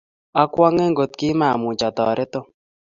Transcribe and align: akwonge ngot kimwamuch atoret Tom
akwonge 0.41 0.83
ngot 0.91 1.11
kimwamuch 1.19 1.81
atoret 1.89 2.29
Tom 2.31 2.45